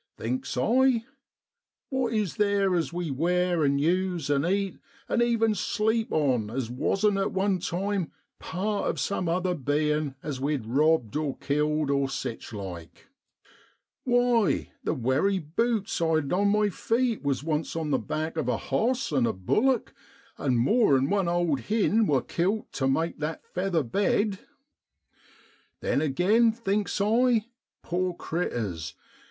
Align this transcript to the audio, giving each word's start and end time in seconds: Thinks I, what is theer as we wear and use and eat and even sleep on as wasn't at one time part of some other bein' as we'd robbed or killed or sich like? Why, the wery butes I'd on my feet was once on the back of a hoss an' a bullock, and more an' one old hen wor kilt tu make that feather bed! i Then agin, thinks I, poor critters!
Thinks 0.17 0.57
I, 0.57 1.05
what 1.91 2.11
is 2.11 2.37
theer 2.37 2.73
as 2.73 2.91
we 2.91 3.11
wear 3.11 3.63
and 3.63 3.79
use 3.79 4.31
and 4.31 4.47
eat 4.47 4.79
and 5.07 5.21
even 5.21 5.53
sleep 5.53 6.11
on 6.11 6.49
as 6.49 6.71
wasn't 6.71 7.19
at 7.19 7.33
one 7.33 7.59
time 7.59 8.11
part 8.39 8.89
of 8.89 8.99
some 8.99 9.29
other 9.29 9.53
bein' 9.53 10.15
as 10.23 10.41
we'd 10.41 10.65
robbed 10.65 11.15
or 11.15 11.37
killed 11.37 11.91
or 11.91 12.09
sich 12.09 12.51
like? 12.51 13.09
Why, 14.03 14.71
the 14.83 14.95
wery 14.95 15.37
butes 15.37 16.01
I'd 16.01 16.33
on 16.33 16.49
my 16.49 16.69
feet 16.69 17.21
was 17.21 17.43
once 17.43 17.75
on 17.75 17.91
the 17.91 17.99
back 17.99 18.37
of 18.37 18.47
a 18.47 18.57
hoss 18.57 19.13
an' 19.13 19.27
a 19.27 19.33
bullock, 19.33 19.93
and 20.35 20.57
more 20.57 20.97
an' 20.97 21.11
one 21.11 21.27
old 21.27 21.59
hen 21.59 22.07
wor 22.07 22.23
kilt 22.23 22.71
tu 22.71 22.87
make 22.87 23.19
that 23.19 23.45
feather 23.45 23.83
bed! 23.83 24.39
i 24.41 25.17
Then 25.81 26.01
agin, 26.01 26.51
thinks 26.53 26.99
I, 26.99 27.45
poor 27.83 28.15
critters! 28.15 28.95